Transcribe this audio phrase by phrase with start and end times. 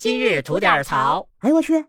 [0.00, 1.28] 今日吐点槽。
[1.40, 1.84] 哎呦我去！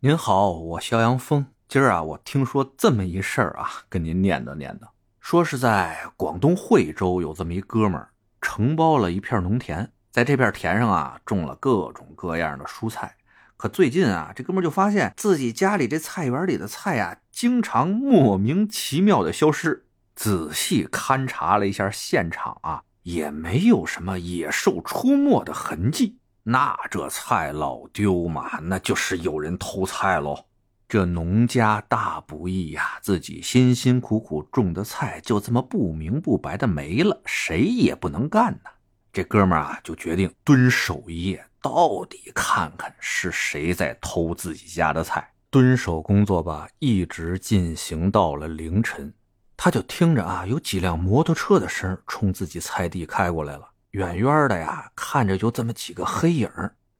[0.00, 1.46] 您好，我肖阳峰。
[1.68, 4.88] 今儿啊，我听说这么一事儿啊，跟您念叨念叨。
[5.20, 8.10] 说是在广东惠州有这么一哥们儿，
[8.40, 13.14] 承包了一片农田，在这片田上啊，种了各种各样的蔬菜。
[13.56, 19.86] 可最近啊，这哥们儿就发现自己家里这菜园里的菜啊，经常莫名其妙的消失。
[20.16, 26.16] 仔细勘察了一下现场啊，也没有什么野兽出没的痕迹。
[26.50, 30.46] 那这菜老丢嘛，那就是有人偷菜喽。
[30.88, 38.70] 这农家大不易呀，自己辛辛苦苦种的菜就这么不明不白的没了，谁也不能干呐。
[39.12, 45.32] 这哥们儿啊，就决定蹲守一夜，到底看看是谁在偷自己家的菜。
[45.50, 49.14] 蹲守工作吧，一直进行到了凌晨，
[49.56, 53.69] 他就听着啊，有几辆摩托车的声冲自己菜地开过来了。
[53.92, 56.48] 远远的呀，看着就这么几个黑影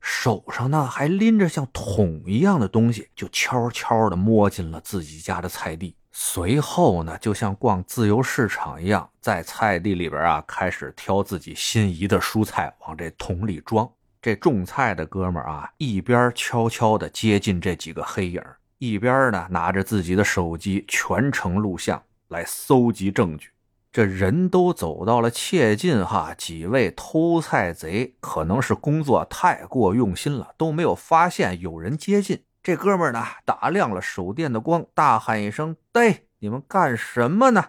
[0.00, 5.94] 手上呢还拎着像桶一样的东西，就悄悄的摸进了自己家的菜地。
[6.10, 13.88] 随后呢，就像逛自由市场一样，在菜地里边啊开始挑自己心仪的蔬菜往这桶里装。
[14.20, 18.42] 这种菜的哥们啊，一边悄悄的接近这几个黑影，
[18.78, 23.50] 一边呢拿着自己的手机全程录像来搜集证据。
[23.92, 32.44] 这人都走到了切近哈，几位偷菜贼可能是工作太过用心了，都没有发现有人接近。
[32.62, 37.64] 这哥们呢，打亮了手电的光，大喊一声：“对，你们干什么呢？”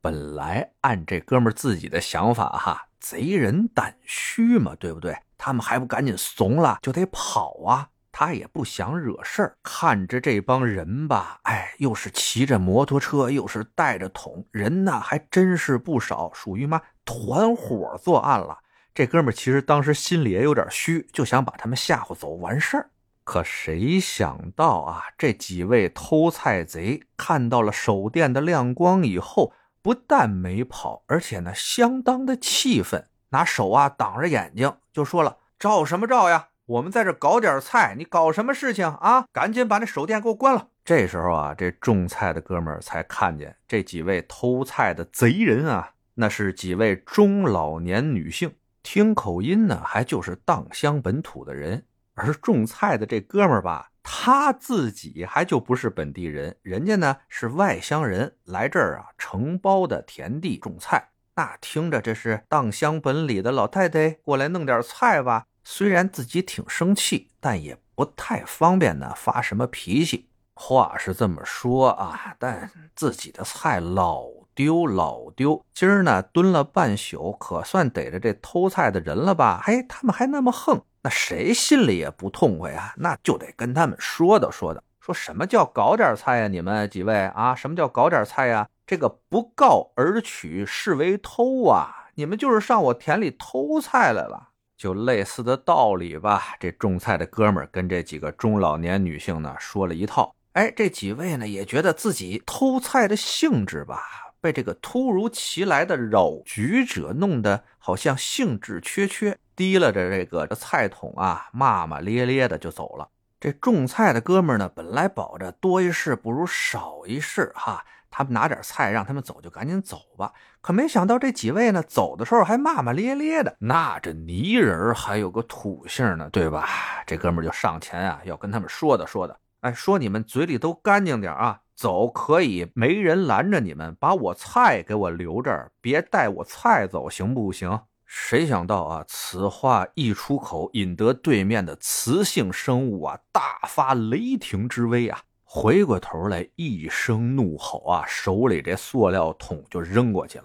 [0.00, 5.18] 本来按这哥们自己的想法哈，贼人胆虚嘛，对不对？
[5.36, 7.90] 他们还不赶紧怂了，就得跑啊。
[8.18, 18.58] 他也不想惹事儿，看着这帮人吧，哎，又是骑着摩托车，又是带着桶，人呢还真是不少，属于嘛团伙作案了。
[18.94, 22.88] 这哥们其实当时心里也有点虚，就想把他们吓唬走，完事儿。
[23.22, 39.26] 可谁想到啊，这几位偷菜贼看到了手电的亮光以后，不但没跑，而且呢相当的气愤，拿手啊挡着眼睛，就说了：“照什么照呀？”我们在这搞点菜，你搞什么事情啊？
[39.32, 40.66] 赶紧把那手电给我关了。
[40.84, 51.84] 这时候啊，这种菜的哥们儿才看见这几位偷菜的贼人啊，那是几位中老年女性，听口音呢，还就是荡乡本土的人。
[52.14, 61.10] 而种菜的这哥们儿吧，他自己还就不是本地人，人家呢是外乡人，来这儿啊承包的田地种菜。
[61.36, 65.44] 那听着这是荡乡本里的老太太过来弄点菜吧。
[65.68, 70.28] 虽然自己挺生气，但也不太方便呢发什么脾气。
[70.54, 75.60] 话是这么说啊，但自己的菜老丢老丢。
[75.74, 79.60] 今儿呢蹲了半宿，可算逮着这偷菜的人了吧？
[79.64, 82.94] 嘿，他们还那么横，那谁心里也不痛快啊？
[82.98, 86.46] 那就得跟他们说道说道，说什么叫搞点菜呀？
[86.46, 88.68] 你们几位啊，什么叫搞点菜呀？
[88.86, 92.06] 这个不告而取是为偷啊！
[92.14, 94.50] 你们就是上我田里偷菜来了。
[94.76, 100.34] 就类似的道理吧，这种菜的哥们儿跟这几个中老年女性呢说了一套。
[100.52, 104.02] 哎，这几位呢也觉得自己偷菜的性质吧，
[104.40, 113.08] 被这个突如其来的扰局者弄得好像兴致缺缺，提了着这个菜桶啊，骂骂咧咧的就走了。
[113.38, 117.84] 这种菜的哥们儿呢，本来保着多一事不如少一事哈。
[118.16, 120.32] 他们拿点菜，让他们走就赶紧走吧。
[120.62, 123.54] 可没想到这几位呢，走的时候还骂骂咧咧的。
[123.58, 126.66] 那这泥人还有个土性呢，对吧？
[127.06, 129.38] 这哥们就上前啊，要跟他们说的说的。
[129.60, 137.78] 哎，说你们嘴里都干净点啊，走可以，没人拦着你们，把我菜给我留这儿，别带我菜走，行不行？
[138.06, 145.20] 谁想到啊，此话一出口，引得对面的雌性生物啊大发雷霆之威啊！
[145.58, 148.04] 回过头来，一声怒吼啊！
[148.06, 150.44] 手里这塑料桶就扔过去了，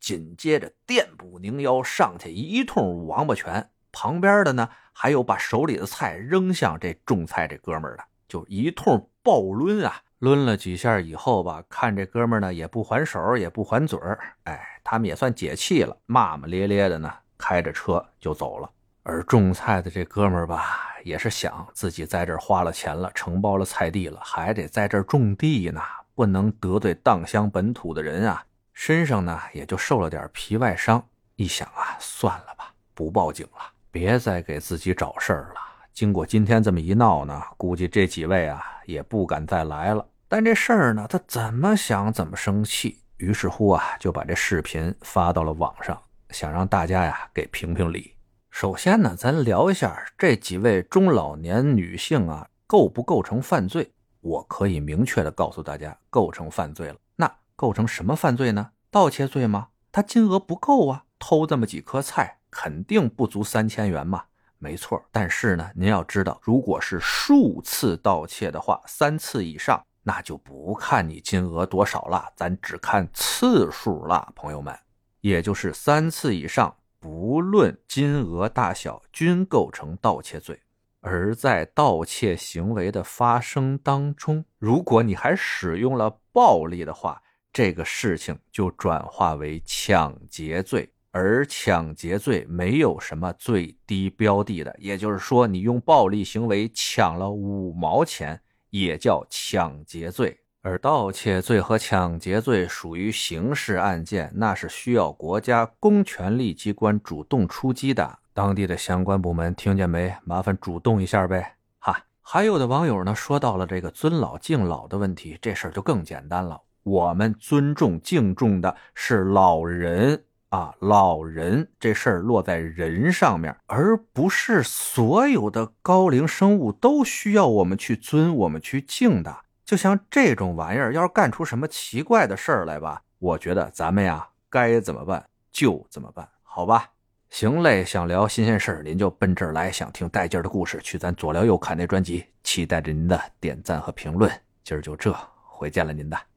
[0.00, 3.70] 紧接着电步凝腰上去一通王八拳。
[3.92, 10.02] 旁边的呢，还有把手里的菜扔向这种菜这哥们儿的，就一通暴抡啊！
[10.18, 17.08] 抡了几下以后吧，看这哥们儿呢也不还手，也不还嘴儿，哎，他们也算解气了，骂骂咧咧的呢，
[17.38, 18.68] 开着车就走了。
[19.02, 20.86] 而种菜的这哥们儿吧。
[21.02, 25.80] 也是想自己在这儿花了钱了，承包了菜地了，还得在这儿种地呢，
[26.14, 28.44] 不能得罪荡乡本土的人啊。
[28.74, 31.02] 身上呢也就受了点皮外伤，
[31.36, 35.60] 一想啊，算了吧，不报警了，别再给自己找事儿了。
[35.94, 40.06] 经过今天这么一闹呢，估计这几位啊也不敢再来了。
[40.28, 45.98] 但这事儿呢，他怎么想怎么生气，于是乎啊就把这视频发到了网上，
[46.28, 48.14] 想让大家呀给评评理。
[48.50, 53.92] 首先呢，咱聊一下这几位中老年女性啊，构不构成犯罪？
[54.20, 56.96] 我可以明确的告诉大家，构成犯罪了。
[57.16, 58.70] 那构成什么犯罪呢？
[58.90, 59.68] 盗窃罪吗？
[59.90, 64.24] 它金额不够啊，偷这么几颗菜，肯定不足三千元嘛。
[64.58, 74.76] 没错，但是呢，您要知道，如果是数次盗窃的话，三次以上，那就不看你金额多少了，咱只看次数了，朋友们，
[75.22, 76.74] 也就是三次以上。
[77.00, 80.60] 不论金额大小，均构成盗窃罪。
[81.00, 90.92] 而在盗窃行为的发生当中，如果你还使用了暴力的话，这个事情就转化为抢劫罪。
[91.12, 100.38] 而抢劫罪没有什么最低标的的，也就是说，你用暴力行为抢了五毛钱，也叫抢劫罪。
[100.62, 108.18] 而盗窃罪和抢劫罪属于刑事案件，那是需要国家公权力机关主动出击的。
[108.34, 110.14] 当地的相关部门听见没？
[110.22, 111.56] 麻烦主动一下呗！
[111.78, 116.60] 哈，还有的网友呢说到了这个尊老敬老的问题，这事儿就更简单了。
[116.82, 129.34] 我们尊重敬重的是老人啊，老人这事儿落在人上面，而不是所有的高龄生物都需要我们去尊、我们去敬的。
[129.70, 136.90] 就像这种玩意儿，要是干出什么奇怪的事儿来吧，我觉得咱们呀该怎么办就怎么办，好吧？
[137.28, 142.26] 行嘞，想聊新鲜事儿，您就奔这儿来；想听带劲儿的故事，去咱左聊右侃那专辑。
[142.42, 144.28] 期待着您的点赞和评论。
[144.64, 146.29] 今儿就这，回见了您的。